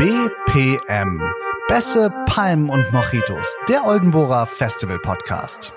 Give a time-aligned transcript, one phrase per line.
[0.00, 1.20] BPM.
[1.68, 3.54] Bässe, Palmen und Mojitos.
[3.68, 5.74] Der Oldenburger Festival Podcast.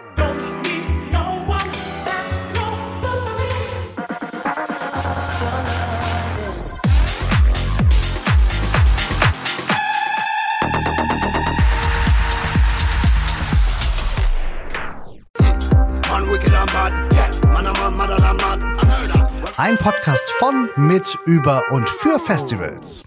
[19.58, 23.04] Ein Podcast von, mit, über und für Festivals.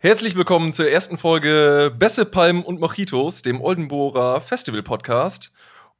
[0.00, 5.52] Herzlich willkommen zur ersten Folge Bässe, Palmen und Mojitos, dem Oldenburger Festival Podcast.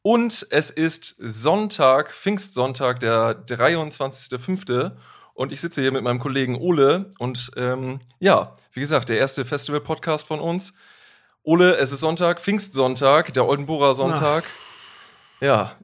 [0.02, 4.92] Und es ist Sonntag, Pfingstsonntag, der 23.05.
[5.34, 7.10] Und ich sitze hier mit meinem Kollegen Ole.
[7.18, 10.74] Und ähm, ja, wie gesagt, der erste Festival-Podcast von uns.
[11.42, 14.44] Ole, es ist Sonntag, Pfingstsonntag, der Oldenburger Sonntag.
[14.46, 15.42] Ach.
[15.42, 15.76] Ja,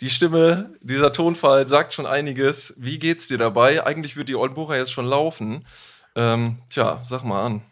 [0.00, 2.72] die Stimme, dieser Tonfall sagt schon einiges.
[2.78, 3.84] Wie geht's dir dabei?
[3.84, 5.66] Eigentlich wird die Oldenburger jetzt schon laufen.
[6.14, 7.62] Ähm, tja, sag mal an.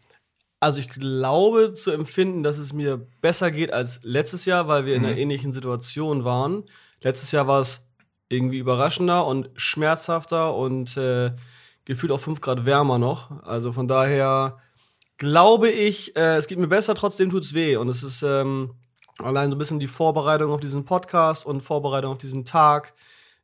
[0.61, 4.97] Also ich glaube zu empfinden, dass es mir besser geht als letztes Jahr, weil wir
[4.97, 5.05] mhm.
[5.05, 6.65] in einer ähnlichen Situation waren.
[7.03, 7.81] Letztes Jahr war es
[8.29, 11.33] irgendwie überraschender und schmerzhafter und äh,
[11.85, 13.43] gefühlt auch 5 Grad wärmer noch.
[13.43, 14.59] Also von daher
[15.19, 17.77] glaube ich, äh, es geht mir besser, trotzdem tut es weh.
[17.77, 18.75] Und es ist ähm,
[19.19, 22.95] allein so ein bisschen die Vorbereitung auf diesen Podcast und Vorbereitung auf diesen Tag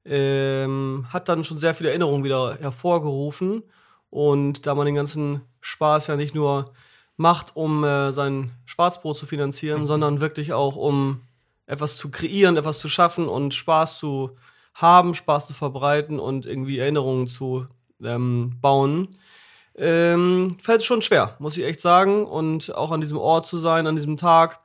[0.05, 3.63] ähm, hat dann schon sehr viele Erinnerungen wieder hervorgerufen.
[4.11, 6.73] Und da man den ganzen Spaß ja nicht nur
[7.17, 9.87] macht, um äh, sein Schwarzbrot zu finanzieren, mhm.
[9.87, 11.23] sondern wirklich auch um
[11.67, 14.37] etwas zu kreieren, etwas zu schaffen und Spaß zu
[14.75, 17.67] haben, Spaß zu verbreiten und irgendwie Erinnerungen zu
[18.03, 19.19] ähm, bauen,
[19.77, 22.25] ähm, fällt es schon schwer, muss ich echt sagen.
[22.25, 24.61] Und auch an diesem Ort zu sein, an diesem Tag,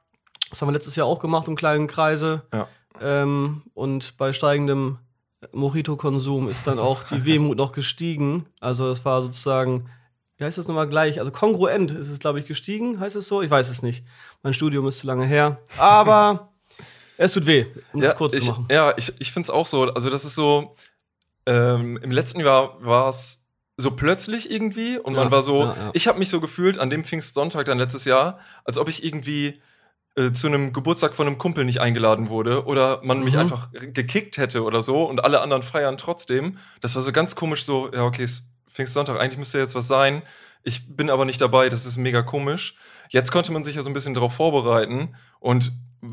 [0.49, 2.43] das haben wir letztes Jahr auch gemacht im kleinen Kreise.
[2.53, 2.67] Ja.
[3.01, 4.99] Ähm, und bei steigendem
[5.51, 8.45] Mojito-Konsum ist dann auch die Wehmut noch gestiegen.
[8.59, 9.89] Also es war sozusagen,
[10.37, 11.19] wie heißt das nochmal gleich?
[11.19, 13.41] Also kongruent ist es, glaube ich, gestiegen, heißt es so?
[13.41, 14.05] Ich weiß es nicht.
[14.41, 15.59] Mein Studium ist zu lange her.
[15.77, 16.53] Aber
[17.17, 18.67] es tut weh, um ja, das kurz ich, zu machen.
[18.71, 19.83] Ja, ich, ich finde es auch so.
[19.83, 20.75] Also das ist so,
[21.45, 23.45] ähm, im letzten Jahr war es
[23.77, 26.89] so plötzlich irgendwie und ja, man war so, ja, ich habe mich so gefühlt an
[26.89, 29.61] dem Pfingstsonntag dann letztes Jahr, als ob ich irgendwie
[30.15, 33.23] äh, zu einem Geburtstag von einem Kumpel nicht eingeladen wurde oder man mhm.
[33.25, 36.59] mich einfach gekickt hätte oder so und alle anderen feiern trotzdem.
[36.81, 38.27] Das war so ganz komisch so, ja, okay,
[38.67, 40.21] Pfingstsonntag, eigentlich müsste jetzt was sein.
[40.63, 42.75] Ich bin aber nicht dabei, das ist mega komisch.
[43.09, 45.71] Jetzt konnte man sich ja so ein bisschen darauf vorbereiten und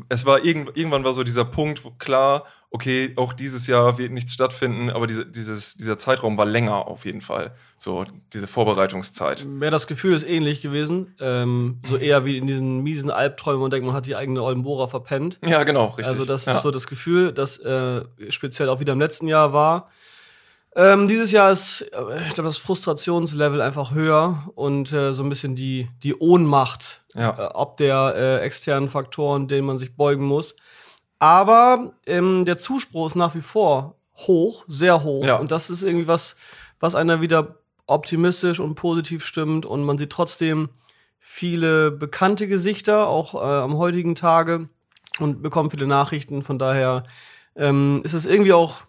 [0.09, 4.11] es war irgend, irgendwann war so dieser Punkt, wo klar, okay, auch dieses Jahr wird
[4.11, 7.53] nichts stattfinden, aber diese, dieses, dieser Zeitraum war länger auf jeden Fall.
[7.77, 9.45] So, diese Vorbereitungszeit.
[9.45, 11.15] Mehr das Gefühl ist ähnlich gewesen.
[11.19, 14.87] Ähm, so eher wie in diesen miesen Albträumen und denkt, man hat die eigene Oldenbora
[14.87, 15.39] verpennt.
[15.45, 16.07] Ja, genau, richtig.
[16.07, 16.53] Also, das ja.
[16.53, 19.89] ist so das Gefühl, das äh, speziell auch wieder im letzten Jahr war.
[20.75, 25.29] Ähm, dieses Jahr ist, äh, ich glaube, das Frustrationslevel einfach höher und äh, so ein
[25.29, 27.29] bisschen die, die Ohnmacht, ja.
[27.37, 30.55] äh, ob der äh, externen Faktoren, denen man sich beugen muss.
[31.19, 35.25] Aber ähm, der Zuspruch ist nach wie vor hoch, sehr hoch.
[35.25, 35.35] Ja.
[35.35, 36.35] Und das ist irgendwie was,
[36.79, 39.65] was einer wieder optimistisch und positiv stimmt.
[39.65, 40.69] Und man sieht trotzdem
[41.19, 44.69] viele bekannte Gesichter, auch äh, am heutigen Tage,
[45.19, 46.41] und bekommt viele Nachrichten.
[46.41, 47.03] Von daher
[47.55, 48.81] ähm, ist es irgendwie auch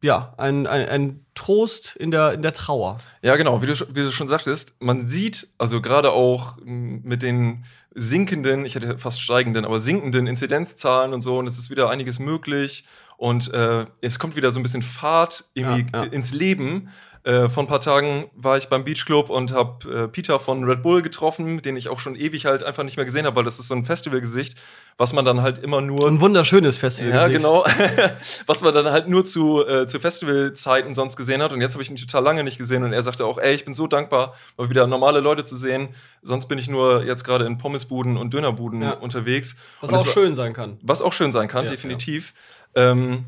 [0.00, 2.98] ja, ein, ein, ein Trost in der, in der Trauer.
[3.22, 7.64] Ja, genau, wie du, wie du schon sagtest, man sieht, also gerade auch mit den
[7.94, 12.18] sinkenden, ich hätte fast steigenden, aber sinkenden Inzidenzzahlen und so, und es ist wieder einiges
[12.18, 12.84] möglich
[13.18, 16.10] und äh, es kommt wieder so ein bisschen Fahrt irgendwie ja, ja.
[16.10, 16.88] ins Leben.
[17.24, 20.62] Äh, vor ein paar Tagen war ich beim Beach Club und habe äh, Peter von
[20.62, 23.44] Red Bull getroffen, den ich auch schon ewig halt einfach nicht mehr gesehen habe, weil
[23.44, 24.56] das ist so ein Festivalgesicht,
[24.96, 26.06] was man dann halt immer nur.
[26.08, 27.12] Ein wunderschönes Festival.
[27.12, 27.66] Ja, genau.
[28.46, 31.52] was man dann halt nur zu, äh, zu Festivalzeiten sonst gesehen hat.
[31.52, 32.84] Und jetzt habe ich ihn total lange nicht gesehen.
[32.84, 35.88] Und er sagte auch, ey, ich bin so dankbar, mal wieder normale Leute zu sehen.
[36.22, 38.92] Sonst bin ich nur jetzt gerade in Pommesbuden und Dönerbuden ja.
[38.92, 39.56] unterwegs.
[39.80, 40.78] Was und auch schön sein kann.
[40.82, 42.32] Was auch schön sein kann, ja, definitiv.
[42.34, 42.57] Ja.
[42.74, 43.26] Ähm,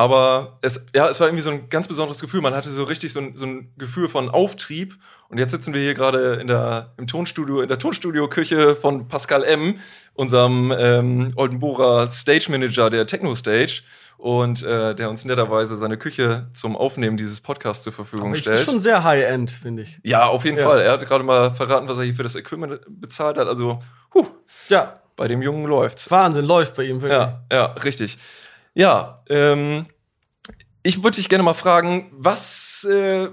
[0.00, 2.40] aber es, ja, es war irgendwie so ein ganz besonderes Gefühl.
[2.40, 4.96] Man hatte so richtig so ein, so ein Gefühl von Auftrieb.
[5.28, 9.44] Und jetzt sitzen wir hier gerade in der, im Tonstudio, in der Tonstudio-Küche von Pascal
[9.44, 9.78] M.,
[10.14, 13.82] unserem ähm, Oldenburger Stage Manager der Techno Stage.
[14.16, 18.56] Und äh, der uns netterweise seine Küche zum Aufnehmen dieses Podcasts zur Verfügung stellt.
[18.56, 20.00] Das ist schon sehr High-End, finde ich.
[20.02, 20.64] Ja, auf jeden ja.
[20.64, 20.80] Fall.
[20.80, 23.48] Er hat gerade mal verraten, was er hier für das Equipment bezahlt hat.
[23.48, 23.80] Also,
[24.14, 24.26] huh,
[24.70, 25.00] ja.
[25.16, 26.10] bei dem Jungen läuft's.
[26.10, 27.20] Wahnsinn, läuft bei ihm, wirklich.
[27.20, 28.16] Ja, ja, richtig.
[28.80, 29.84] Ja, ähm,
[30.82, 33.28] ich würde dich gerne mal fragen, was, äh,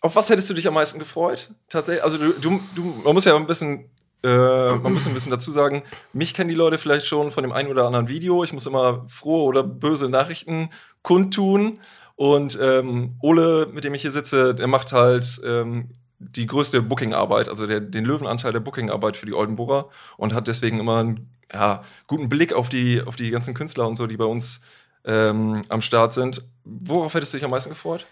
[0.00, 1.50] auf was hättest du dich am meisten gefreut?
[1.68, 3.90] Tatsächlich, also du, du, du man muss ja ein bisschen,
[4.22, 5.82] äh, man muss ein bisschen dazu sagen,
[6.14, 8.42] mich kennen die Leute vielleicht schon von dem einen oder anderen Video.
[8.42, 10.70] Ich muss immer frohe oder böse Nachrichten
[11.02, 11.78] kundtun.
[12.14, 17.50] Und ähm, Ole, mit dem ich hier sitze, der macht halt ähm, die größte Booking-Arbeit,
[17.50, 21.82] also der, den Löwenanteil der Booking-Arbeit für die Oldenburger und hat deswegen immer einen ja,
[22.06, 24.62] guten Blick auf die, auf die ganzen Künstler und so, die bei uns
[25.06, 26.42] ähm, am Start sind.
[26.64, 28.06] Worauf hättest du dich am meisten gefreut?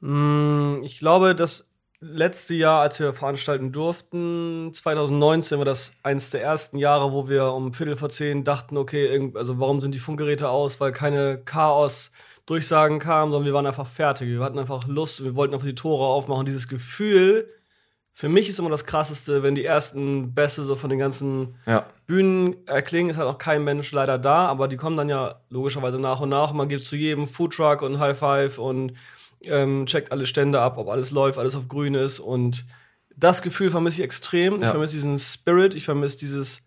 [0.00, 1.68] Mm, ich glaube, das
[2.00, 7.52] letzte Jahr, als wir veranstalten durften, 2019 war das eines der ersten Jahre, wo wir
[7.52, 12.98] um Viertel vor zehn dachten, okay, also warum sind die Funkgeräte aus, weil keine Chaos-Durchsagen
[12.98, 14.28] kamen, sondern wir waren einfach fertig.
[14.28, 16.46] Wir hatten einfach Lust, wir wollten einfach die Tore aufmachen.
[16.46, 17.48] Dieses Gefühl,
[18.18, 21.84] für mich ist immer das Krasseste, wenn die ersten Bässe so von den ganzen ja.
[22.06, 25.98] Bühnen erklingen, ist halt auch kein Mensch leider da, aber die kommen dann ja logischerweise
[25.98, 26.54] nach und nach.
[26.54, 28.94] Man gibt zu jedem Foodtruck und High Five und
[29.42, 32.18] ähm, checkt alle Stände ab, ob alles läuft, alles auf grün ist.
[32.18, 32.64] Und
[33.14, 34.60] das Gefühl vermisse ich extrem.
[34.60, 34.62] Ja.
[34.62, 36.62] Ich vermisse diesen Spirit, ich vermisse dieses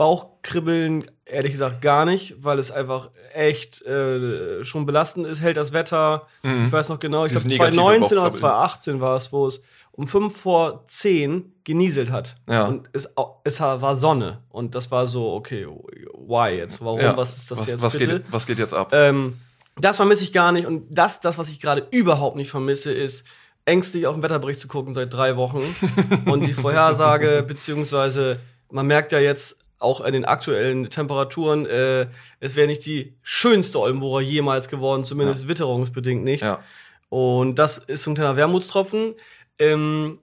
[0.00, 5.42] Bauchkribbeln, ehrlich gesagt, gar nicht, weil es einfach echt äh, schon belastend ist.
[5.42, 6.26] Hält das Wetter.
[6.42, 6.64] Mhm.
[6.64, 9.60] Ich weiß noch genau, ich glaube 2019 oder 2018 war es, wo es
[9.92, 12.36] um 5 vor 10 genieselt hat.
[12.48, 12.64] Ja.
[12.64, 13.10] Und es,
[13.44, 14.38] es war Sonne.
[14.48, 16.82] Und das war so, okay, why jetzt?
[16.82, 17.00] Warum?
[17.00, 17.14] Ja.
[17.14, 17.82] Was ist das was, jetzt?
[17.82, 18.20] Was bitte?
[18.20, 18.92] geht, was geht jetzt ab?
[18.94, 19.36] Ähm,
[19.76, 20.66] das vermisse ich gar nicht.
[20.66, 23.26] Und das, das, was ich gerade überhaupt nicht vermisse, ist
[23.66, 25.62] ängstlich auf den Wetterbericht zu gucken seit drei Wochen.
[26.24, 32.06] und die Vorhersage, beziehungsweise man merkt ja jetzt auch in den aktuellen Temperaturen, äh,
[32.38, 35.48] es wäre nicht die schönste Oldenburger jemals geworden, zumindest ja.
[35.48, 36.42] witterungsbedingt nicht.
[36.42, 36.62] Ja.
[37.08, 39.14] Und das ist so ein kleiner Wermutstropfen.
[39.58, 40.18] Ähm,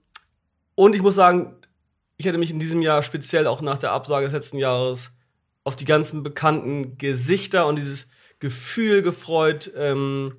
[0.75, 1.55] und ich muss sagen,
[2.17, 5.11] ich hätte mich in diesem Jahr speziell auch nach der Absage des letzten Jahres
[5.63, 8.07] auf die ganzen bekannten Gesichter und dieses
[8.39, 10.33] Gefühl gefreut, ähm,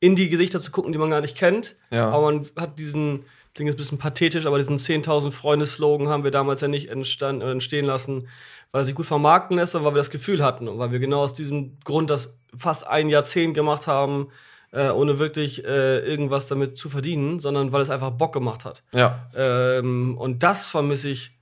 [0.00, 1.76] in die Gesichter zu gucken, die man gar nicht kennt.
[1.90, 2.08] Ja.
[2.08, 6.24] Aber man hat diesen, das Ding ist ein bisschen pathetisch, aber diesen 10.000 Freunde-Slogan haben
[6.24, 8.28] wir damals ja nicht entstand, entstehen lassen,
[8.70, 11.00] weil er sich gut vermarkten lässt, sondern weil wir das Gefühl hatten und weil wir
[11.00, 14.28] genau aus diesem Grund das fast ein Jahrzehnt gemacht haben,
[14.70, 18.82] äh, ohne wirklich äh, irgendwas damit zu verdienen, sondern weil es einfach Bock gemacht hat.
[18.92, 19.28] Ja.
[19.36, 21.32] Ähm, und das vermisse ich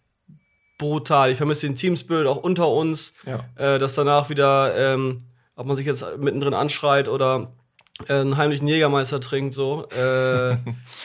[0.79, 1.31] brutal.
[1.31, 3.45] Ich vermisse den Teamspirit auch unter uns, ja.
[3.55, 5.19] äh, dass danach wieder ähm,
[5.61, 7.60] ob man sich jetzt mittendrin anschreit oder äh,
[8.09, 9.87] einen heimlichen Jägermeister trinkt, so.
[9.89, 10.57] Äh,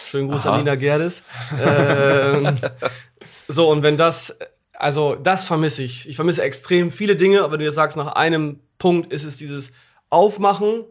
[0.09, 0.53] schönen Gruß Aha.
[0.53, 1.23] an Nina Gerdes.
[1.63, 2.53] Äh,
[3.47, 4.37] so, und wenn das,
[4.73, 6.07] also das vermisse ich.
[6.07, 9.37] Ich vermisse extrem viele Dinge, aber wenn du jetzt sagst, nach einem Punkt ist es
[9.37, 9.71] dieses
[10.09, 10.85] Aufmachen,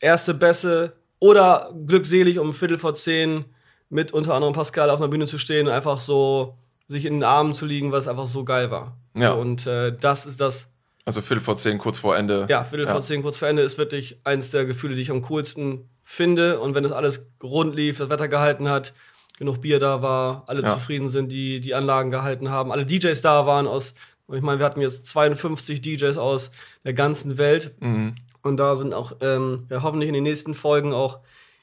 [0.00, 3.44] erste Bässe oder glückselig um Viertel vor zehn
[3.90, 6.58] mit unter anderem Pascal auf einer Bühne zu stehen und einfach so
[6.88, 8.96] sich in den Armen zu liegen, was einfach so geil war.
[9.14, 9.32] Ja.
[9.32, 10.72] So, und äh, das ist das,
[11.08, 12.46] also Viertel vor zehn, kurz vor Ende.
[12.50, 12.92] Ja, Viertel ja.
[12.92, 16.60] vor zehn, kurz vor Ende ist wirklich eines der Gefühle, die ich am coolsten finde.
[16.60, 18.92] Und wenn das alles rund lief, das Wetter gehalten hat,
[19.38, 20.74] genug Bier da war, alle ja.
[20.74, 23.94] zufrieden sind, die die Anlagen gehalten haben, alle DJs da waren aus,
[24.30, 26.50] ich meine, wir hatten jetzt 52 DJs aus
[26.84, 27.74] der ganzen Welt.
[27.80, 28.14] Mhm.
[28.42, 31.20] Und da sind auch ähm, ja, hoffentlich in den nächsten Folgen auch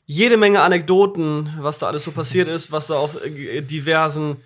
[0.07, 4.37] jede Menge Anekdoten, was da alles so passiert ist, was da auf äh, diversen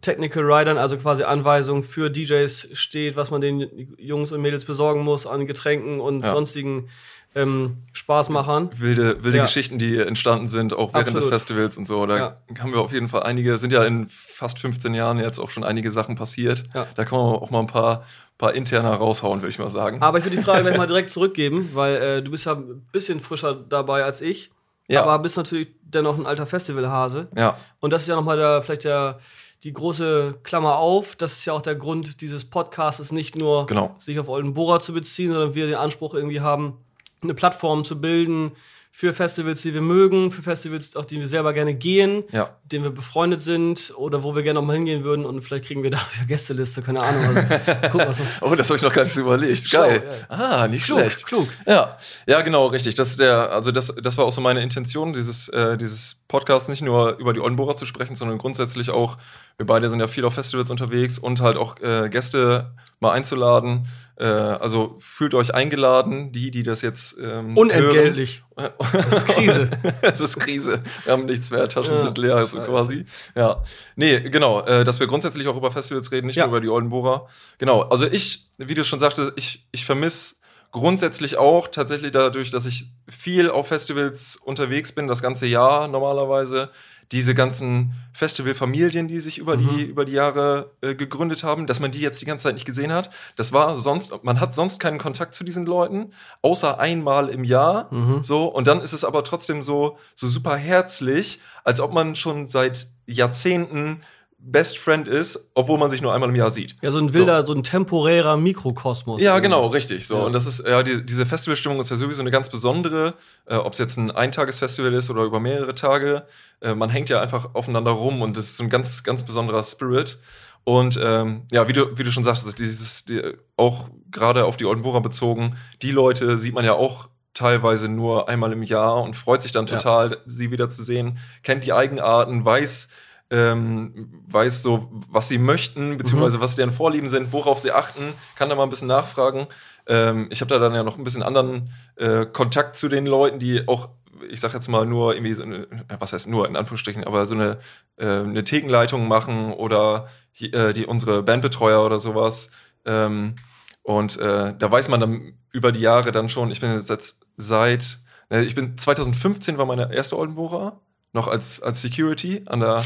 [0.00, 5.02] Technical Riders, also quasi Anweisungen für DJs steht, was man den Jungs und Mädels besorgen
[5.02, 6.32] muss an Getränken und ja.
[6.32, 6.88] sonstigen
[7.34, 8.70] ähm, Spaßmachern.
[8.76, 9.44] Wilde, wilde ja.
[9.44, 11.22] Geschichten, die entstanden sind, auch während Absolut.
[11.22, 12.06] des Festivals und so.
[12.06, 12.36] Da ja.
[12.60, 15.64] haben wir auf jeden Fall einige, sind ja in fast 15 Jahren jetzt auch schon
[15.64, 16.64] einige Sachen passiert.
[16.72, 18.04] Da kann man auch mal ein paar,
[18.38, 20.00] paar interner raushauen, würde ich mal sagen.
[20.00, 22.86] Aber ich würde die Frage gleich mal direkt zurückgeben, weil äh, du bist ja ein
[22.92, 24.50] bisschen frischer dabei als ich.
[24.88, 25.02] Ja.
[25.02, 27.28] Aber bist natürlich dennoch ein alter Festivalhase.
[27.36, 27.58] Ja.
[27.80, 29.18] Und das ist ja nochmal der, vielleicht der
[29.64, 31.16] die große Klammer auf.
[31.16, 33.94] Das ist ja auch der Grund dieses Podcasts, nicht nur genau.
[33.98, 36.78] sich auf Oldenburger zu beziehen, sondern wir den Anspruch irgendwie haben,
[37.22, 38.52] eine Plattform zu bilden,
[38.90, 42.56] für Festivals, die wir mögen, für Festivals, auf die wir selber gerne gehen, ja.
[42.64, 45.90] denen wir befreundet sind oder wo wir gerne nochmal hingehen würden und vielleicht kriegen wir
[45.90, 47.36] da wieder Gästeliste, keine Ahnung.
[47.36, 49.70] Also, gucken, was das oh, das habe ich noch gar nicht überlegt.
[49.70, 50.02] Geil.
[50.04, 50.40] Schau, ja.
[50.40, 51.26] Ah, nicht klug, schlecht.
[51.26, 51.48] Klug.
[51.66, 51.96] Ja.
[52.26, 52.94] ja, genau, richtig.
[52.94, 56.82] Das, der, also das, das war auch so meine Intention, dieses, äh, dieses Podcast nicht
[56.82, 59.18] nur über die Oldenburger zu sprechen, sondern grundsätzlich auch,
[59.56, 63.88] wir beide sind ja viel auf Festivals unterwegs und halt auch äh, Gäste mal einzuladen
[64.18, 67.18] äh, also fühlt euch eingeladen, die, die das jetzt.
[67.18, 68.38] Ähm, Unentgeltlich.
[68.38, 68.47] Hören.
[68.58, 69.70] Das ist Krise.
[70.02, 70.80] es ist Krise.
[71.04, 73.04] Wir haben nichts mehr, Taschen ja, sind leer, also quasi.
[73.36, 73.62] Ja.
[73.94, 76.46] Nee, genau, äh, dass wir grundsätzlich auch über Festivals reden, nicht ja.
[76.46, 77.26] nur über die Oldenburger.
[77.58, 80.36] Genau, also ich, wie du schon sagte, ich, ich vermisse
[80.72, 86.70] grundsätzlich auch tatsächlich dadurch, dass ich viel auf Festivals unterwegs bin, das ganze Jahr normalerweise,
[87.12, 89.68] diese ganzen Festivalfamilien, die sich über mhm.
[89.68, 92.66] die über die Jahre äh, gegründet haben, dass man die jetzt die ganze Zeit nicht
[92.66, 93.10] gesehen hat.
[93.36, 96.12] Das war sonst, man hat sonst keinen Kontakt zu diesen Leuten,
[96.42, 97.92] außer einmal im Jahr.
[97.92, 98.22] Mhm.
[98.22, 102.46] So und dann ist es aber trotzdem so so super herzlich, als ob man schon
[102.46, 104.02] seit Jahrzehnten
[104.40, 106.76] Best Friend ist, obwohl man sich nur einmal im Jahr sieht.
[106.80, 109.20] Ja, so ein wilder, so, so ein temporärer Mikrokosmos.
[109.20, 110.06] Ja, genau, richtig.
[110.06, 110.18] So.
[110.18, 110.22] Ja.
[110.24, 113.14] Und das ist, ja, die, diese Festivalstimmung ist ja sowieso eine ganz besondere,
[113.46, 116.24] äh, ob es jetzt ein Eintagesfestival ist oder über mehrere Tage.
[116.60, 119.62] Äh, man hängt ja einfach aufeinander rum und das ist so ein ganz, ganz besonderer
[119.64, 120.18] Spirit.
[120.62, 123.20] Und ähm, ja, wie du, wie du schon sagst, dieses, die,
[123.56, 128.52] auch gerade auf die Oldenburger bezogen, die Leute sieht man ja auch teilweise nur einmal
[128.52, 130.16] im Jahr und freut sich dann total, ja.
[130.26, 132.88] sie wiederzusehen, kennt die Eigenarten, weiß,
[133.30, 136.42] ähm, weiß so, was sie möchten, beziehungsweise mhm.
[136.42, 139.46] was deren Vorlieben sind, worauf sie achten, kann da mal ein bisschen nachfragen.
[139.86, 143.38] Ähm, ich habe da dann ja noch ein bisschen anderen äh, Kontakt zu den Leuten,
[143.38, 143.90] die auch,
[144.30, 145.66] ich sag jetzt mal nur irgendwie so eine,
[145.98, 147.58] was heißt nur in Anführungsstrichen, aber so eine,
[147.96, 150.08] äh, eine Thekenleitung machen oder
[150.40, 152.50] äh, die unsere Bandbetreuer oder sowas.
[152.86, 153.34] Ähm,
[153.82, 157.98] und äh, da weiß man dann über die Jahre dann schon, ich bin jetzt seit,
[158.30, 160.80] äh, ich bin 2015 war meine erste Oldenburger,
[161.18, 162.84] noch als, als Security an der,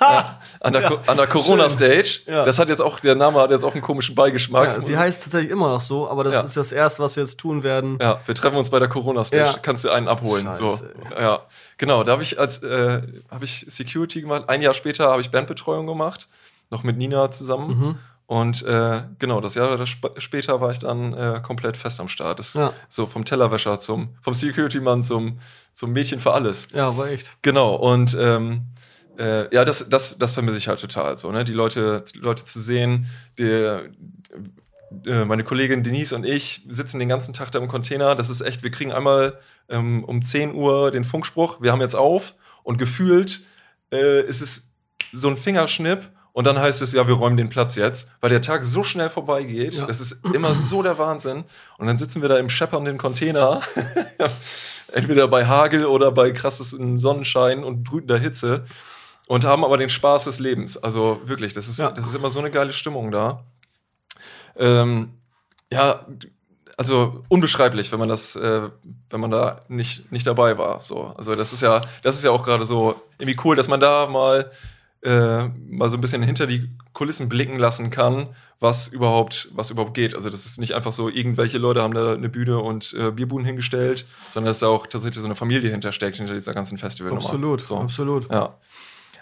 [0.00, 2.20] ja, an der, ja, an der Corona-Stage.
[2.26, 2.44] Ja.
[2.44, 4.82] Das hat jetzt auch, der Name hat jetzt auch einen komischen Beigeschmack.
[4.82, 7.62] Sie heißt tatsächlich immer noch so, aber das ist das Erste, was wir jetzt tun
[7.62, 7.98] werden.
[8.00, 9.60] Ja, wir treffen uns bei der Corona-Stage.
[9.62, 10.44] Kannst du einen abholen.
[10.44, 10.80] Scheiße, so.
[11.18, 11.40] Ja,
[11.78, 12.04] genau.
[12.04, 14.44] Da habe ich als äh, habe ich Security gemacht.
[14.48, 16.28] Ein Jahr später habe ich Bandbetreuung gemacht,
[16.70, 17.68] noch mit Nina zusammen.
[17.68, 17.98] Mhm.
[18.30, 22.38] Und äh, genau, das Jahr sp später war ich dann äh, komplett fest am Start.
[22.38, 22.72] Das, ja.
[22.88, 25.40] So vom Tellerwäscher zum, vom Security-Mann zum,
[25.74, 26.68] zum Mädchen für alles.
[26.72, 27.36] Ja, war echt.
[27.42, 28.66] Genau, und ähm,
[29.18, 31.42] äh, ja, das, das, das vermisse ich halt total so, ne?
[31.42, 37.08] Die Leute, die Leute zu sehen, die, äh, meine Kollegin Denise und ich sitzen den
[37.08, 38.14] ganzen Tag da im Container.
[38.14, 41.96] Das ist echt, wir kriegen einmal ähm, um 10 Uhr den Funkspruch, wir haben jetzt
[41.96, 43.42] auf und gefühlt
[43.92, 44.70] äh, ist es
[45.12, 48.40] so ein Fingerschnipp und dann heißt es, ja, wir räumen den Platz jetzt, weil der
[48.40, 49.74] Tag so schnell vorbeigeht.
[49.74, 49.86] Ja.
[49.86, 51.44] Das ist immer so der Wahnsinn.
[51.78, 53.62] Und dann sitzen wir da im scheppernden Container,
[54.92, 58.64] entweder bei Hagel oder bei krasses Sonnenschein und brütender Hitze
[59.26, 60.76] und haben aber den Spaß des Lebens.
[60.76, 61.90] Also wirklich, das ist, ja.
[61.90, 63.44] das ist immer so eine geile Stimmung da.
[64.56, 65.14] Ähm,
[65.72, 66.04] ja,
[66.76, 68.70] also unbeschreiblich, wenn man das, äh,
[69.10, 70.80] wenn man da nicht, nicht dabei war.
[70.80, 73.80] So, also das ist ja, das ist ja auch gerade so irgendwie cool, dass man
[73.80, 74.50] da mal
[75.02, 78.28] äh, mal so ein bisschen hinter die Kulissen blicken lassen kann,
[78.58, 80.14] was überhaupt, was überhaupt geht.
[80.14, 83.46] Also das ist nicht einfach so, irgendwelche Leute haben da eine Bühne und äh, Bierbuden
[83.46, 87.24] hingestellt, sondern dass da auch tatsächlich so eine Familie hintersteckt, hinter dieser ganzen Festivalnummer.
[87.24, 87.78] Absolut, so.
[87.78, 88.30] absolut.
[88.30, 88.58] Ja.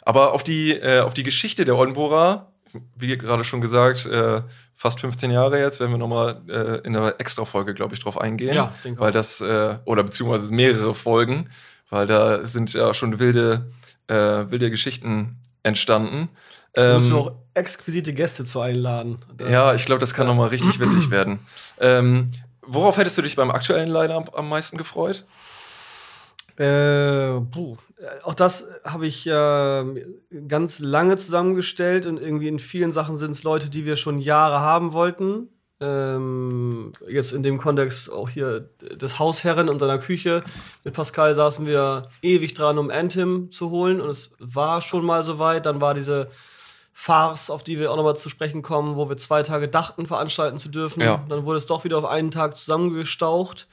[0.03, 2.51] Aber auf die, äh, auf die Geschichte der Oldenburger,
[2.97, 4.43] wie gerade schon gesagt, äh,
[4.75, 8.55] fast 15 Jahre jetzt, werden wir nochmal äh, in einer Extra-Folge, glaube ich, drauf eingehen.
[8.55, 11.51] Ja, denke Weil das, äh, oder beziehungsweise mehrere Folgen,
[11.91, 13.71] weil da sind ja schon wilde,
[14.09, 14.15] äh,
[14.51, 16.29] wilde Geschichten entstanden.
[16.73, 19.19] Da müssen wir ähm, auch exquisite Gäste zu einladen.
[19.41, 20.33] Ja, ich glaube, das kann ja.
[20.33, 21.41] nochmal richtig witzig werden.
[21.81, 22.31] Ähm,
[22.63, 25.25] worauf hättest du dich beim aktuellen Line-Up am meisten gefreut?
[26.57, 27.77] Äh, puh.
[28.23, 29.85] Auch das habe ich äh,
[30.47, 34.61] ganz lange zusammengestellt und irgendwie in vielen Sachen sind es Leute, die wir schon Jahre
[34.61, 35.49] haben wollten.
[35.81, 40.43] Ähm, jetzt in dem Kontext auch hier des Hausherren und seiner Küche.
[40.83, 45.23] Mit Pascal saßen wir ewig dran, um Anthem zu holen und es war schon mal
[45.23, 45.67] soweit.
[45.67, 46.31] Dann war diese
[46.93, 50.59] Farce, auf die wir auch nochmal zu sprechen kommen, wo wir zwei Tage dachten, veranstalten
[50.59, 51.01] zu dürfen.
[51.01, 51.25] Ja.
[51.29, 53.69] Dann wurde es doch wieder auf einen Tag zusammengestaucht.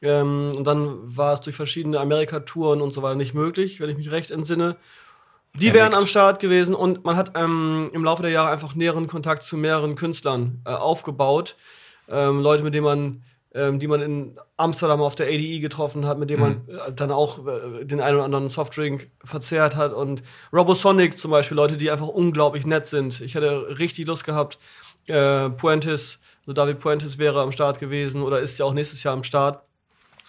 [0.00, 3.98] Ähm, und dann war es durch verschiedene Amerika-Touren und so weiter nicht möglich, wenn ich
[3.98, 4.76] mich recht entsinne.
[5.54, 9.06] Die wären am Start gewesen und man hat ähm, im Laufe der Jahre einfach näheren
[9.06, 11.56] Kontakt zu mehreren Künstlern äh, aufgebaut.
[12.08, 13.22] Ähm, Leute, mit denen man,
[13.54, 16.76] ähm, die man in Amsterdam auf der ADE getroffen hat, mit denen mhm.
[16.76, 19.92] man äh, dann auch äh, den einen oder anderen Softdrink verzehrt hat.
[19.92, 23.20] Und Robosonic zum Beispiel, Leute, die einfach unglaublich nett sind.
[23.20, 24.58] Ich hätte richtig Lust gehabt,
[25.06, 29.14] äh, Puentes, also David Puentes wäre am Start gewesen oder ist ja auch nächstes Jahr
[29.14, 29.62] am Start.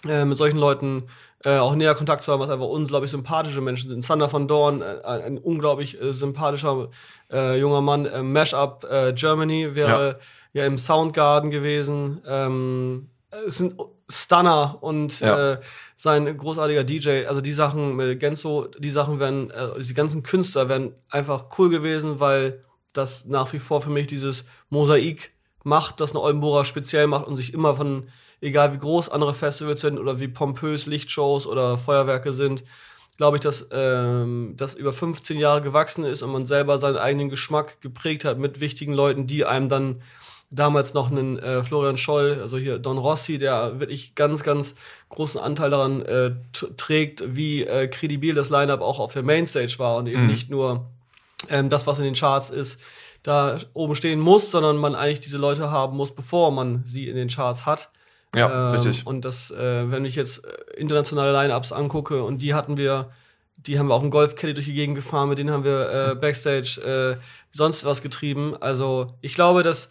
[0.08, 1.04] Äh, mit solchen Leuten
[1.44, 4.04] äh, auch näher Kontakt zu haben, was einfach unglaublich sympathische Menschen sind.
[4.04, 6.88] Sander von Dorn, äh, ein, unglaublich äh, sympathischer
[7.30, 8.06] äh, junger Mann.
[8.06, 10.18] Äh, Mashup Germany wäre
[10.52, 10.62] ja.
[10.62, 10.66] ja.
[10.66, 12.20] im Soundgarden gewesen.
[12.26, 13.10] Ähm,
[13.46, 13.76] es sind
[14.08, 15.58] Stunner und ja.
[15.96, 17.26] sein großartiger DJ.
[17.26, 22.20] Also die Sachen mit Genzo, die Sachen werden, die ganzen Künstler wären einfach cool gewesen,
[22.20, 25.32] weil das nach wie vor für mich dieses Mosaik
[25.64, 28.08] macht, das eine Oldenburger speziell macht und sich immer von
[28.42, 32.64] egal wie groß andere Festivals sind oder wie pompös Lichtshows oder Feuerwerke sind,
[33.16, 37.28] glaube ich, dass ähm, das über 15 Jahre gewachsen ist und man selber seinen eigenen
[37.28, 40.02] Geschmack geprägt hat mit wichtigen Leuten, die einem dann
[40.50, 44.74] damals noch einen äh, Florian Scholl, also hier Don Rossi, der wirklich ganz, ganz
[45.08, 46.32] großen Anteil daran äh,
[46.76, 50.28] trägt, wie äh, kredibil das Line-Up auch auf der Mainstage war und eben mhm.
[50.28, 50.86] nicht nur
[51.48, 52.80] ähm, das, was in den Charts ist,
[53.22, 57.16] da oben stehen muss, sondern man eigentlich diese Leute haben muss, bevor man sie in
[57.16, 57.90] den Charts hat.
[58.34, 59.06] Ja, ähm, richtig.
[59.06, 63.10] Und das, äh, wenn ich jetzt äh, internationale Line-Ups angucke, und die hatten wir
[63.66, 66.14] die haben wir auf dem Golfcaddy durch die Gegend gefahren, mit denen haben wir äh,
[66.14, 68.56] Backstage äh, sonst was getrieben.
[68.60, 69.88] Also ich glaube, dass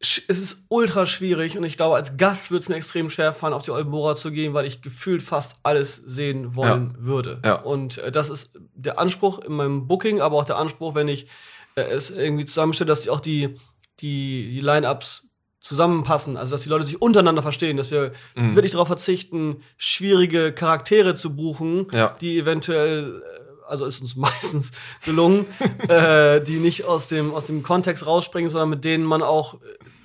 [0.00, 3.54] es ist ultra schwierig und ich glaube, als Gast wird es mir extrem schwer fallen,
[3.54, 7.04] auf die Oldenburger zu gehen, weil ich gefühlt fast alles sehen wollen ja.
[7.04, 7.40] würde.
[7.44, 7.54] Ja.
[7.54, 11.28] Und äh, das ist der Anspruch in meinem Booking, aber auch der Anspruch, wenn ich
[11.76, 13.60] äh, es irgendwie zusammenstelle, dass die auch die,
[14.00, 15.28] die, die Line-Ups
[15.62, 18.56] zusammenpassen, also dass die Leute sich untereinander verstehen, dass wir mhm.
[18.56, 22.08] wirklich darauf verzichten, schwierige Charaktere zu buchen, ja.
[22.20, 24.72] die eventuell äh, also ist uns meistens
[25.04, 25.46] gelungen,
[25.88, 29.58] äh, die nicht aus dem, aus dem Kontext rausspringen, sondern mit denen man auch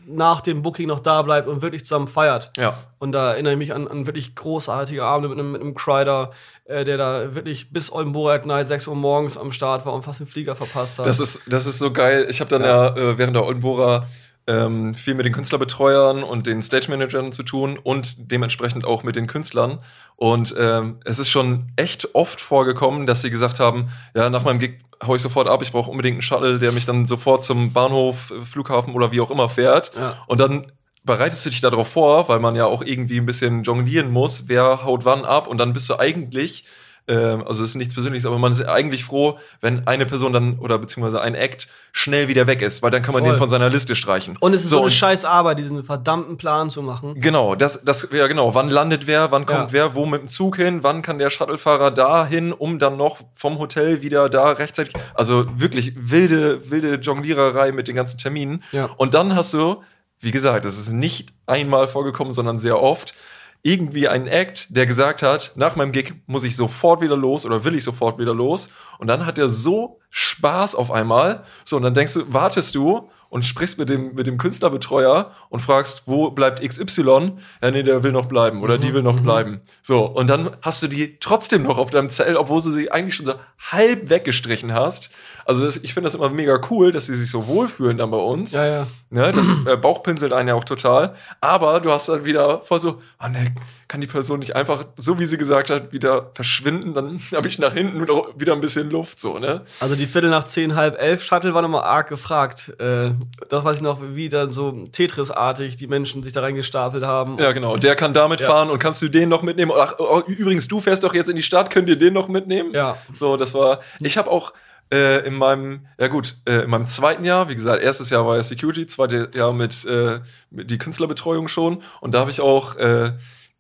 [0.10, 2.52] nach dem Booking noch da bleibt und wirklich zusammen feiert.
[2.58, 2.78] Ja.
[2.98, 6.32] Und da erinnere ich mich an, an wirklich großartige Abende mit einem, mit einem Crider,
[6.66, 10.04] äh, der da wirklich bis Oldenburg at Night 6 Uhr morgens am Start war und
[10.04, 11.06] fast den Flieger verpasst hat.
[11.06, 12.28] Das ist, das ist so geil.
[12.30, 14.08] Ich habe dann ja, ja äh, während der Oldenburger
[14.48, 19.16] ähm, viel mit den Künstlerbetreuern und den Stage Managern zu tun und dementsprechend auch mit
[19.16, 19.80] den Künstlern.
[20.16, 24.60] Und ähm, es ist schon echt oft vorgekommen, dass sie gesagt haben, ja, nach meinem
[24.60, 27.74] Gig hau ich sofort ab, ich brauche unbedingt einen Shuttle, der mich dann sofort zum
[27.74, 29.92] Bahnhof, Flughafen oder wie auch immer fährt.
[29.96, 30.18] Ja.
[30.28, 30.72] Und dann
[31.04, 34.84] bereitest du dich darauf vor, weil man ja auch irgendwie ein bisschen jonglieren muss, wer
[34.84, 36.66] haut wann ab und dann bist du eigentlich
[37.08, 40.60] ähm, also es ist nichts Persönliches, aber man ist eigentlich froh, wenn eine Person dann
[40.60, 43.34] oder beziehungsweise ein Act schnell wieder weg ist, weil dann kann man Voll.
[43.34, 44.36] den von seiner Liste streichen.
[44.40, 47.20] Und es ist so, so eine scheiß Arbeit, diesen verdammten Plan zu machen.
[47.20, 48.54] Genau, das, das, ja genau.
[48.56, 49.74] Wann landet wer, wann kommt ja.
[49.74, 53.20] wer, wo mit dem Zug hin, wann kann der Shuttlefahrer da hin, um dann noch
[53.34, 54.94] vom Hotel wieder da rechtzeitig.
[55.14, 58.64] Also wirklich wilde, wilde Jongliererei mit den ganzen Terminen.
[58.72, 58.90] Ja.
[58.98, 59.82] Und dann hast du,
[60.20, 63.14] wie gesagt, das ist nicht einmal vorgekommen, sondern sehr oft,
[63.62, 67.64] irgendwie einen Act, der gesagt hat, nach meinem Gig muss ich sofort wieder los oder
[67.64, 68.70] will ich sofort wieder los.
[69.00, 71.44] Und dann hat er so Spaß auf einmal.
[71.64, 75.60] So, und dann denkst du, wartest du und sprichst mit dem, mit dem Künstlerbetreuer und
[75.60, 77.34] fragst, wo bleibt XY?
[77.62, 78.82] Ja, nee, der will noch bleiben oder mhm.
[78.82, 79.24] die will noch mhm.
[79.24, 79.62] bleiben.
[79.82, 83.16] So, und dann hast du die trotzdem noch auf deinem Zelt, obwohl du sie eigentlich
[83.16, 83.34] schon so
[83.72, 85.12] halb weggestrichen hast.
[85.48, 88.18] Also das, ich finde das immer mega cool, dass sie sich so wohlfühlen dann bei
[88.18, 88.52] uns.
[88.52, 88.88] Ja, ja.
[89.10, 91.16] Ne, das äh, Bauchpinselt einen ja auch total.
[91.40, 93.56] Aber du hast dann wieder voll so, oh ne,
[93.88, 96.94] kann die Person nicht einfach, so wie sie gesagt hat, wieder verschwinden?
[96.94, 99.62] Dann habe ich nach hinten wieder ein bisschen Luft, so, ne?
[99.80, 102.74] Also die Viertel nach zehn, halb elf Shuttle war nochmal arg gefragt.
[102.80, 103.12] Äh,
[103.48, 107.38] das weiß ich noch, wie dann so Tetris-artig die Menschen sich da reingestapelt haben.
[107.40, 107.78] Ja, genau.
[107.78, 108.48] Der kann damit ja.
[108.48, 109.72] fahren und kannst du den noch mitnehmen?
[109.74, 112.74] Ach, oh, übrigens, du fährst doch jetzt in die Stadt, könnt ihr den noch mitnehmen?
[112.74, 112.98] Ja.
[113.14, 114.52] So, das war, ich habe auch,
[114.94, 118.38] äh, in meinem, ja gut, äh, in meinem zweiten Jahr, wie gesagt, erstes Jahr war
[118.38, 120.20] ja Security, zweites Jahr mit, äh,
[120.50, 121.82] mit die Künstlerbetreuung schon.
[122.02, 123.12] Und da habe ich auch äh,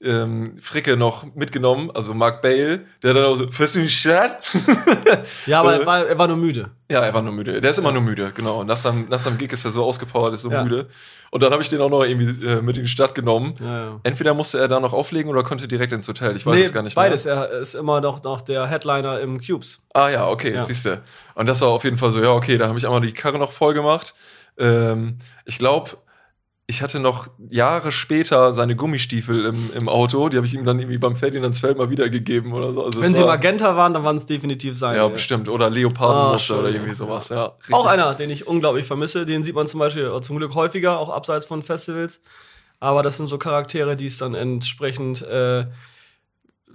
[0.01, 3.91] ähm, Fricke noch mitgenommen, also Mark Bale, der dann auch so, fährst du in die
[3.91, 4.51] Stadt?
[5.47, 6.69] ja, aber er war, er war nur müde.
[6.89, 7.59] Ja, er war nur müde.
[7.59, 7.93] Der ist immer ja.
[7.93, 8.63] nur müde, genau.
[8.63, 10.63] Nach seinem, nach seinem Gig ist er so ausgepowert, ist so ja.
[10.63, 10.87] müde.
[11.31, 13.55] Und dann habe ich den auch noch irgendwie äh, mit in die Stadt genommen.
[13.59, 16.35] Ja, Entweder musste er da noch auflegen oder konnte direkt ins Hotel.
[16.35, 17.25] Ich weiß nee, es gar nicht beides.
[17.25, 17.35] mehr.
[17.35, 17.51] Beides.
[17.51, 19.79] Er ist immer noch, noch der Headliner im Cubes.
[19.93, 20.63] Ah ja, okay, ja.
[20.63, 21.01] siehst du.
[21.33, 23.39] Und das war auf jeden Fall so, ja, okay, da habe ich einmal die Karre
[23.39, 24.13] noch voll gemacht.
[24.59, 25.97] Ähm, ich glaube,
[26.69, 30.77] ich hatte noch Jahre später seine Gummistiefel im, im Auto, die habe ich ihm dann
[30.77, 32.83] irgendwie beim Ferdinandsfeld mal wiedergegeben oder so.
[32.83, 34.97] Also Wenn sie war, Magenta waren, dann waren es definitiv seine.
[34.97, 35.47] Ja, bestimmt.
[35.47, 37.53] Oder Leopardenmuster ah, oder irgendwie sowas, ja.
[37.71, 39.25] Auch einer, den ich unglaublich vermisse.
[39.25, 42.21] Den sieht man zum Beispiel zum Glück häufiger, auch abseits von Festivals.
[42.81, 45.65] Aber das sind so Charaktere, die es dann entsprechend äh,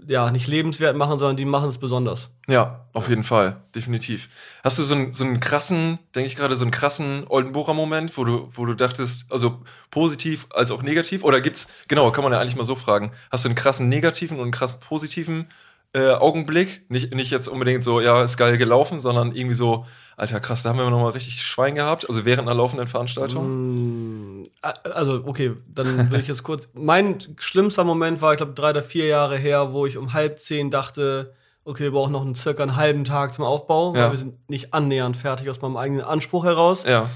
[0.07, 2.31] ja, nicht lebenswert machen, sondern die machen es besonders.
[2.49, 4.29] Ja, auf jeden Fall, definitiv.
[4.63, 8.25] Hast du so einen, so einen krassen, denke ich gerade, so einen krassen Oldenburger-Moment, wo
[8.25, 11.25] du, wo du dachtest, also positiv als auch negativ?
[11.25, 14.39] Oder gibt's, genau, kann man ja eigentlich mal so fragen, hast du einen krassen negativen
[14.39, 15.49] und einen krassen positiven
[15.95, 16.89] äh, Augenblick?
[16.89, 19.85] Nicht, nicht jetzt unbedingt so, ja, ist geil gelaufen, sondern irgendwie so,
[20.17, 24.41] Alter, krass, da haben wir nochmal richtig Schwein gehabt, also während einer laufenden Veranstaltung?
[24.41, 26.69] Mm, also, okay, dann will ich jetzt kurz.
[26.75, 30.39] Mein schlimmster Moment war, ich glaube, drei oder vier Jahre her, wo ich um halb
[30.39, 34.05] zehn dachte, okay, wir brauchen noch einen, circa einen halben Tag zum Aufbau, ja.
[34.05, 36.85] weil wir sind nicht annähernd fertig aus meinem eigenen Anspruch heraus.
[36.85, 37.11] Ja.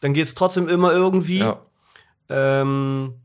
[0.00, 1.38] Dann geht es trotzdem immer irgendwie.
[1.38, 1.60] Ja.
[2.28, 3.20] Ähm,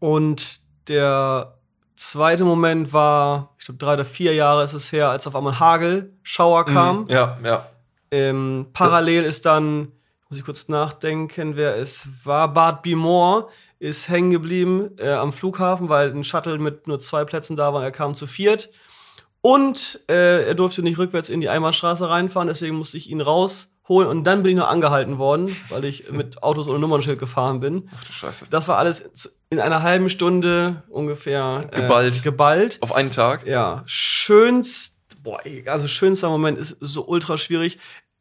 [0.00, 1.57] und der
[1.98, 5.58] zweite Moment war, ich glaube, drei oder vier Jahre ist es her, als auf einmal
[5.58, 6.72] Hagelschauer mhm.
[6.72, 7.00] kam.
[7.02, 7.10] Mhm.
[7.10, 7.66] Ja, ja.
[8.10, 9.92] Ähm, parallel ist dann,
[10.28, 13.48] muss ich kurz nachdenken, wer es war, Bart Bimore
[13.80, 17.80] ist hängen geblieben äh, am Flughafen, weil ein Shuttle mit nur zwei Plätzen da war
[17.80, 18.70] und er kam zu viert.
[19.40, 24.08] Und äh, er durfte nicht rückwärts in die Einbahnstraße reinfahren, deswegen musste ich ihn rausholen
[24.08, 27.88] und dann bin ich noch angehalten worden, weil ich mit Autos ohne Nummernschild gefahren bin.
[27.94, 28.46] Ach du Scheiße.
[28.50, 32.22] Das war alles in einer halben Stunde ungefähr äh, geballt.
[32.22, 32.78] geballt.
[32.80, 33.46] Auf einen Tag?
[33.46, 33.82] Ja.
[33.86, 37.78] Schönst boah, also schönster Moment ist so ultra schwierig.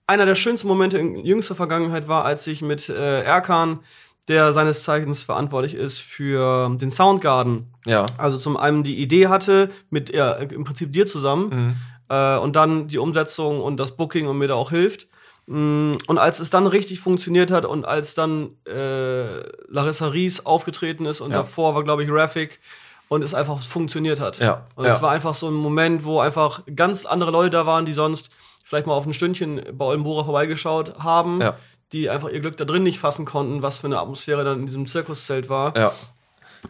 [0.08, 3.80] Einer der schönsten Momente in jüngster Vergangenheit war, als ich mit äh, Erkan,
[4.28, 8.06] der seines Zeichens verantwortlich ist für den Soundgarden, ja.
[8.18, 11.76] also zum einen die Idee hatte, mit ja, im Prinzip dir zusammen, mhm.
[12.10, 15.10] Äh, und dann die Umsetzung und das Booking und mir da auch hilft.
[15.48, 21.06] Mm, und als es dann richtig funktioniert hat und als dann äh, Larissa Ries aufgetreten
[21.06, 21.38] ist und ja.
[21.38, 22.60] davor war, glaube ich, Raffic
[23.08, 24.40] und es einfach funktioniert hat.
[24.40, 24.66] Ja.
[24.76, 27.94] Und es war einfach so ein Moment, wo einfach ganz andere Leute da waren, die
[27.94, 28.30] sonst
[28.66, 31.56] vielleicht mal auf ein Stündchen bei Oldenburger vorbeigeschaut haben, ja.
[31.94, 34.66] die einfach ihr Glück da drin nicht fassen konnten, was für eine Atmosphäre dann in
[34.66, 35.78] diesem Zirkuszelt war.
[35.78, 35.94] Ja.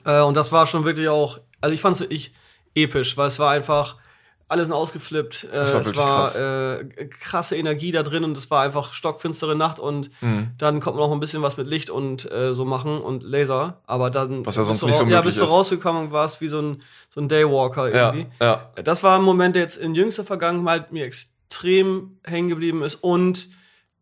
[0.05, 2.31] Äh, und das war schon wirklich auch, also ich fand es ich
[2.75, 3.95] episch, weil es war einfach
[4.49, 5.45] alle sind ausgeflippt.
[5.45, 9.55] Äh, das war es war äh, krasse Energie da drin und es war einfach stockfinstere
[9.55, 10.51] Nacht und mhm.
[10.57, 13.81] dann kommt noch ein bisschen was mit Licht und äh, so machen und Laser.
[13.85, 16.47] Aber dann was ja sonst nicht so möglich Ja, bist du rausgekommen und warst wie
[16.47, 18.27] so ein, so ein Daywalker irgendwie.
[18.39, 18.81] Ja, ja.
[18.83, 23.49] Das war ein Moment, der jetzt in jüngster Vergangenheit mir extrem hängen geblieben ist und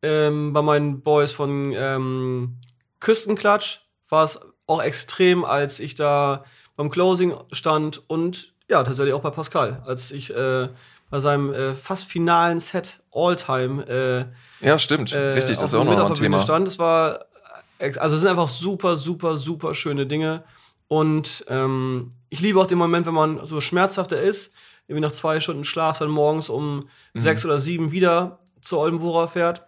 [0.02, 2.58] ähm, bei meinen Boys von ähm,
[3.00, 3.80] Küstenklatsch
[4.10, 6.44] war es auch extrem, als ich da
[6.76, 10.70] beim Closing stand und ja, tatsächlich auch bei Pascal, als ich äh,
[11.10, 13.88] bei seinem äh, fast finalen Set All-Time.
[14.62, 16.40] Äh, ja, stimmt, äh, richtig, das ist auch noch ein Thema.
[16.40, 16.68] Stand.
[16.68, 17.26] Das war,
[17.80, 20.44] also es sind einfach super, super, super schöne Dinge.
[20.88, 24.52] Und ähm, ich liebe auch den Moment, wenn man so schmerzhafter ist,
[24.88, 27.20] irgendwie nach zwei Stunden Schlaf dann morgens um mhm.
[27.20, 29.64] sechs oder sieben wieder zur Oldenburger fährt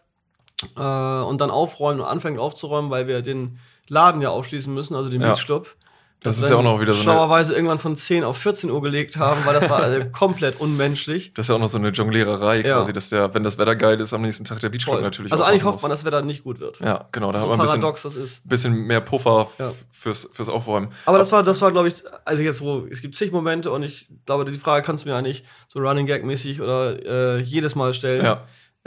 [0.75, 5.09] äh, und dann aufräumen und anfängt aufzuräumen, weil wir den Laden ja aufschließen müssen, also
[5.09, 5.29] den ja.
[5.29, 5.75] Mietclub.
[6.23, 8.81] Das ist ja auch noch wieder so eine schlauerweise irgendwann von 10 auf 14 Uhr
[8.81, 11.31] gelegt haben, weil das war also komplett unmenschlich.
[11.33, 12.77] Das ist ja auch noch so eine Jongliererei ja.
[12.77, 15.43] quasi, dass der, wenn das Wetter geil ist, am nächsten Tag der Beachclub natürlich Also
[15.43, 16.79] eigentlich hofft man, dass das Wetter nicht gut wird.
[16.79, 18.47] Ja, genau, da so hat man ein bisschen, paradox das ist.
[18.47, 19.71] bisschen mehr Puffer ja.
[19.91, 20.89] fürs, fürs Aufräumen.
[21.05, 23.83] Aber das war, das war, glaube ich, also jetzt wo, es gibt zig Momente und
[23.83, 27.75] ich glaube, die Frage kannst du mir eigentlich so Running Gag mäßig oder äh, jedes
[27.75, 28.25] Mal stellen.
[28.25, 28.43] Ja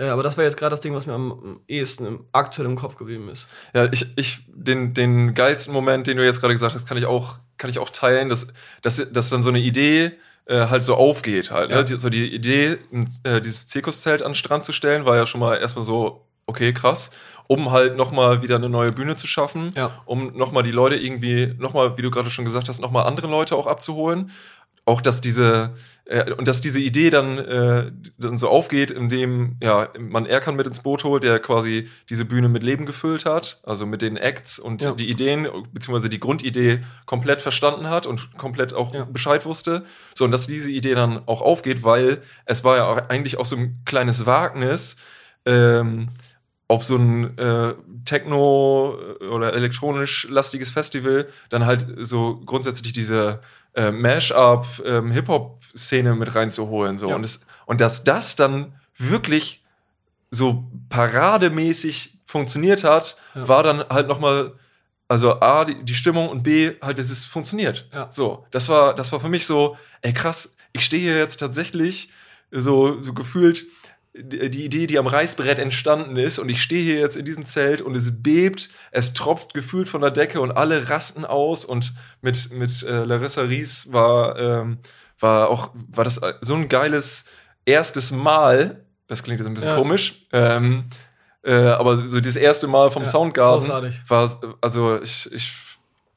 [0.08, 2.96] aber das war jetzt gerade das Ding, was mir am ehesten im, aktuell im Kopf
[2.96, 3.48] geblieben ist.
[3.74, 7.06] Ja, ich, ich, den, den geilsten Moment, den du jetzt gerade gesagt hast, kann ich
[7.06, 8.48] auch, kann ich auch teilen, dass,
[8.82, 10.12] dass, dass dann so eine Idee
[10.46, 11.68] äh, halt so aufgeht halt.
[11.68, 11.76] Ne?
[11.76, 11.80] Ja.
[11.80, 11.84] Ne?
[11.84, 12.78] Die, so die Idee,
[13.24, 16.72] äh, dieses Zirkuszelt an den Strand zu stellen, war ja schon mal erstmal so, okay,
[16.72, 17.10] krass
[17.46, 19.90] um halt nochmal wieder eine neue Bühne zu schaffen, ja.
[20.04, 23.56] um nochmal die Leute irgendwie, nochmal, wie du gerade schon gesagt hast, nochmal andere Leute
[23.56, 24.30] auch abzuholen
[24.90, 25.74] auch, dass diese
[26.10, 30.66] äh, und dass diese Idee dann, äh, dann so aufgeht, indem ja, man Erkan mit
[30.66, 34.58] ins Boot holt, der quasi diese Bühne mit Leben gefüllt hat, also mit den Acts
[34.58, 34.92] und ja.
[34.92, 39.04] die Ideen, beziehungsweise die Grundidee komplett verstanden hat und komplett auch ja.
[39.04, 39.84] Bescheid wusste.
[40.14, 43.46] So, und dass diese Idee dann auch aufgeht, weil es war ja auch eigentlich auch
[43.46, 44.96] so ein kleines Wagnis,
[45.46, 46.08] ähm,
[46.66, 48.96] auf so ein äh, Techno-
[49.32, 53.40] oder elektronisch lastiges Festival dann halt so grundsätzlich diese
[53.74, 56.98] äh, Mash-up, ähm, Hip-Hop-Szene mit reinzuholen.
[56.98, 57.08] So.
[57.08, 57.16] Ja.
[57.16, 59.64] Und, es, und dass das dann wirklich
[60.30, 63.48] so parademäßig funktioniert hat, ja.
[63.48, 64.52] war dann halt noch mal
[65.08, 67.88] also A, die, die, Stimmung und B, halt, dass es funktioniert.
[67.92, 68.08] Ja.
[68.12, 72.10] So, das war, das war für mich so, ey krass, ich stehe hier jetzt tatsächlich
[72.52, 73.66] so, so gefühlt
[74.14, 76.38] die Idee, die am Reißbrett entstanden ist.
[76.38, 80.00] Und ich stehe hier jetzt in diesem Zelt und es bebt, es tropft gefühlt von
[80.00, 81.64] der Decke und alle rasten aus.
[81.64, 84.78] Und mit, mit äh, Larissa Ries war, ähm,
[85.18, 87.24] war auch, war das so ein geiles
[87.64, 88.84] erstes Mal.
[89.06, 89.76] Das klingt jetzt ein bisschen ja.
[89.76, 90.22] komisch.
[90.32, 90.84] Ähm,
[91.42, 94.02] äh, aber so das erste Mal vom ja, Soundgarden großartig.
[94.08, 95.52] war, also ich, ich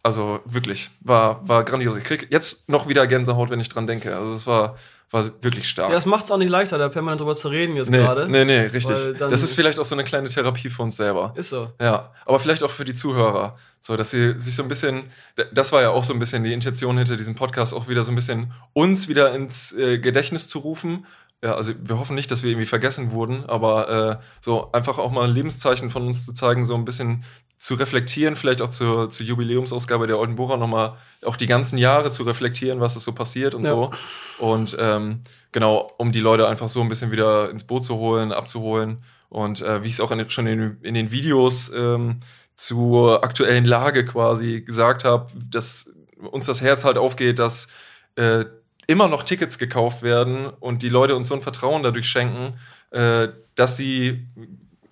[0.03, 1.95] also wirklich, war, war grandios.
[1.95, 4.13] Ich krieg jetzt noch wieder Gänsehaut, wenn ich dran denke.
[4.17, 4.75] Also es war,
[5.09, 5.89] war wirklich stark.
[5.89, 8.27] Ja, das macht es auch nicht leichter, da permanent drüber zu reden jetzt nee, gerade.
[8.27, 8.97] Nee, nee, richtig.
[9.17, 11.33] Das ist vielleicht auch so eine kleine Therapie für uns selber.
[11.37, 11.71] Ist so.
[11.79, 13.55] Ja, aber vielleicht auch für die Zuhörer.
[13.79, 15.05] So, dass sie sich so ein bisschen,
[15.53, 18.11] das war ja auch so ein bisschen die Intention hinter diesem Podcast, auch wieder so
[18.11, 21.05] ein bisschen uns wieder ins äh, Gedächtnis zu rufen
[21.43, 25.11] ja, also wir hoffen nicht, dass wir irgendwie vergessen wurden, aber äh, so einfach auch
[25.11, 27.25] mal ein Lebenszeichen von uns zu zeigen, so ein bisschen
[27.63, 32.23] zu reflektieren, vielleicht auch zur, zur Jubiläumsausgabe der Oldenburger nochmal auch die ganzen Jahre zu
[32.23, 33.69] reflektieren, was ist so passiert und ja.
[33.69, 33.93] so.
[34.37, 35.21] Und ähm,
[35.53, 39.01] genau, um die Leute einfach so ein bisschen wieder ins Boot zu holen, abzuholen.
[39.29, 42.19] Und äh, wie ich es auch in, schon in, in, den Videos ähm,
[42.57, 45.89] zur aktuellen Lage quasi gesagt habe, dass
[46.31, 47.69] uns das Herz halt aufgeht, dass
[48.17, 48.43] äh,
[48.87, 52.59] immer noch Tickets gekauft werden und die Leute uns so ein Vertrauen dadurch schenken,
[52.91, 54.27] äh, dass sie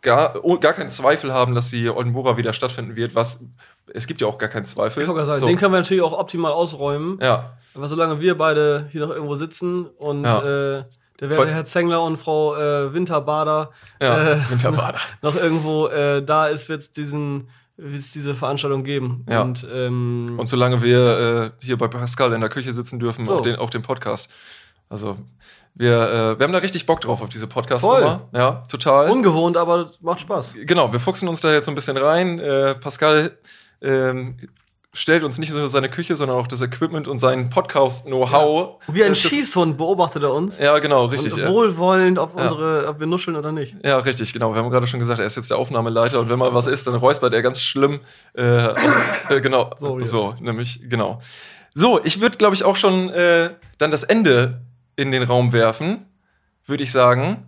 [0.01, 3.45] gar, oh, gar keinen Zweifel haben, dass die Oldenburger wieder stattfinden wird, was
[3.93, 5.03] es gibt ja auch gar keinen Zweifel.
[5.03, 5.47] Ich sagen, so.
[5.47, 7.19] Den können wir natürlich auch optimal ausräumen.
[7.21, 7.57] Ja.
[7.73, 10.79] Aber solange wir beide hier noch irgendwo sitzen und ja.
[10.79, 10.83] äh,
[11.19, 14.99] der werte Herr Zengler und Frau äh, Winterbader, ja, äh, Winterbader.
[15.21, 19.25] noch irgendwo äh, da ist, wird es diesen wird es diese Veranstaltung geben.
[19.29, 19.41] Ja.
[19.41, 23.37] Und, ähm, und solange wir äh, hier bei Pascal in der Küche sitzen dürfen, so.
[23.37, 24.29] auch, den, auch den Podcast.
[24.89, 25.17] Also
[25.73, 28.27] wir, äh, wir haben da richtig Bock drauf auf diese Podcast-Nummer.
[28.33, 29.09] Ja, total.
[29.09, 30.55] Ungewohnt, aber macht Spaß.
[30.65, 32.39] Genau, wir fuchsen uns da jetzt so ein bisschen rein.
[32.39, 33.37] Äh, Pascal
[33.81, 34.37] ähm,
[34.93, 38.81] stellt uns nicht nur seine Küche, sondern auch das Equipment und sein Podcast-Know-how.
[38.87, 38.93] Ja.
[38.93, 40.57] Wie ein Schießhund beobachtet er uns.
[40.57, 41.33] Ja, genau, richtig.
[41.33, 43.75] Und wohlwollend, ob, unsere, ob wir nuscheln oder nicht.
[43.83, 44.53] Ja, richtig, genau.
[44.53, 46.87] Wir haben gerade schon gesagt, er ist jetzt der Aufnahmeleiter und wenn mal was ist,
[46.87, 48.01] dann räuspert er ganz schlimm.
[48.33, 48.79] Äh, aus,
[49.29, 51.19] äh, genau, so, so nämlich, genau.
[51.73, 54.61] So, ich würde, glaube ich, auch schon äh, dann das Ende
[54.95, 56.05] in den Raum werfen,
[56.65, 57.47] würde ich sagen.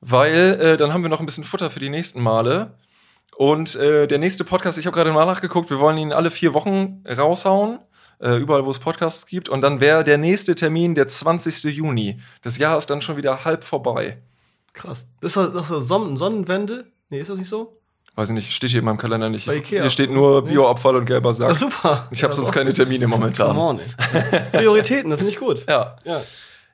[0.00, 2.74] Weil äh, dann haben wir noch ein bisschen Futter für die nächsten Male.
[3.36, 6.54] Und äh, der nächste Podcast, ich habe gerade mal nachgeguckt, wir wollen ihn alle vier
[6.54, 7.78] Wochen raushauen.
[8.18, 9.48] Äh, überall, wo es Podcasts gibt.
[9.48, 11.64] Und dann wäre der nächste Termin der 20.
[11.64, 12.20] Juni.
[12.42, 14.18] Das Jahr ist dann schon wieder halb vorbei.
[14.74, 15.06] Krass.
[15.20, 16.84] Das ist das ist Sonnen Sonnenwende?
[17.08, 17.80] Nee, ist das nicht so?
[18.16, 19.50] Weiß ich nicht, steht hier in meinem Kalender nicht.
[19.50, 21.48] Hier steht nur Bioabfall und gelber Sack.
[21.48, 22.08] Ja, super.
[22.10, 23.48] Ich habe ja, sonst keine Termine momentan.
[23.48, 24.40] Come on, ey.
[24.52, 25.64] Prioritäten, das finde ich gut.
[25.66, 25.96] Ja.
[26.04, 26.20] ja.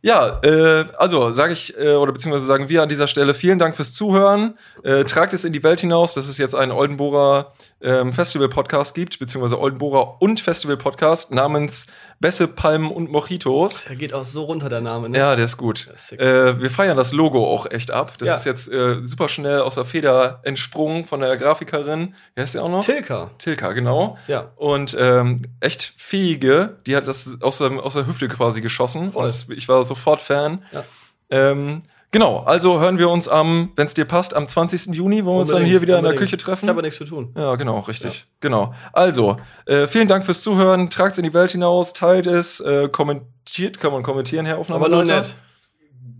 [0.06, 3.74] Ja, äh, also sage ich, äh, oder beziehungsweise sagen wir an dieser Stelle vielen Dank
[3.74, 4.56] fürs Zuhören.
[4.84, 9.18] Äh, tragt es in die Welt hinaus, dass es jetzt einen Oldenbohrer ähm, Festival-Podcast gibt,
[9.18, 11.88] beziehungsweise Oldenbohrer und Festival-Podcast namens
[12.18, 13.84] Bässe, Palmen und Mojitos.
[13.84, 15.18] Der geht auch so runter, der Name, ne?
[15.18, 15.86] Ja, der ist gut.
[15.86, 18.14] Ist äh, wir feiern das Logo auch echt ab.
[18.18, 18.36] Das ja.
[18.36, 22.14] ist jetzt äh, super schnell aus der Feder entsprungen von der Grafikerin.
[22.34, 22.84] Wie heißt der auch noch?
[22.84, 23.30] Tilka.
[23.38, 24.16] Tilka, genau.
[24.28, 24.52] Ja.
[24.56, 29.12] Und ähm, echt fähige, die hat das aus der, aus der Hüfte quasi geschossen.
[29.12, 29.24] Voll.
[29.24, 30.64] Und ich war sofort Fan.
[30.72, 30.84] Ja.
[31.28, 34.94] Ähm, Genau, also hören wir uns am, wenn es dir passt, am 20.
[34.94, 36.14] Juni, wo wir uns dann hier wieder unbedingt.
[36.14, 36.66] in der Küche treffen.
[36.66, 37.32] Ich habe nichts zu tun.
[37.36, 38.20] Ja, genau, richtig.
[38.20, 38.26] Ja.
[38.40, 38.74] Genau.
[38.92, 40.88] Also, äh, vielen Dank fürs Zuhören.
[40.88, 44.84] Tragt es in die Welt hinaus, teilt es, äh, kommentiert, kann man kommentieren, Herr Aufnahme.
[44.84, 45.36] Aber nur nett.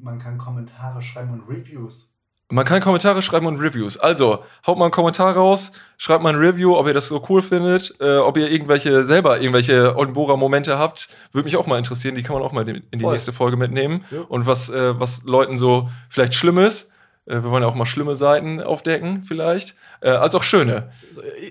[0.01, 2.11] Man kann Kommentare schreiben und Reviews.
[2.49, 3.99] Man kann Kommentare schreiben und Reviews.
[3.99, 7.43] Also, haut mal einen Kommentar raus, schreibt mal ein Review, ob ihr das so cool
[7.43, 11.09] findet, äh, ob ihr irgendwelche selber irgendwelche Oldenbohrer-Momente habt.
[11.33, 13.13] Würde mich auch mal interessieren, die kann man auch mal in die Voll.
[13.13, 14.05] nächste Folge mitnehmen.
[14.13, 14.21] Ja.
[14.29, 16.93] Und was, äh, was Leuten so vielleicht Schlimmes.
[17.27, 19.75] Äh, wir wollen ja auch mal schlimme Seiten aufdecken, vielleicht.
[20.01, 20.91] Äh, als auch schöne.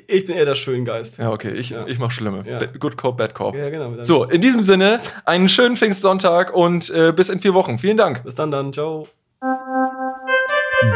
[0.07, 1.17] Ich bin eher der Schöngeist.
[1.17, 1.85] Ja, okay, ich, ja.
[1.87, 2.45] ich mach schlimme.
[2.47, 2.59] Ja.
[2.65, 3.53] Good Cop, Bad Cop.
[3.53, 4.01] Ja, genau.
[4.01, 7.77] So, in diesem Sinne, einen schönen Pfingstsonntag und äh, bis in vier Wochen.
[7.77, 8.23] Vielen Dank.
[8.23, 8.71] Bis dann dann.
[8.71, 9.05] Ciao.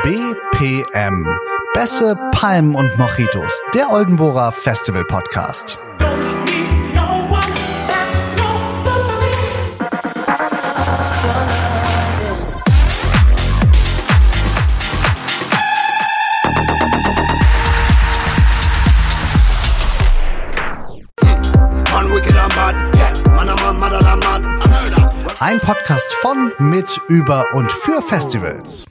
[0.04, 1.28] BPM.
[1.74, 3.52] Bässe, Palmen und Mojitos.
[3.74, 5.78] Der Oldenbohrer Festival Podcast.
[25.40, 28.86] Ein Podcast von, mit, über und für Festivals.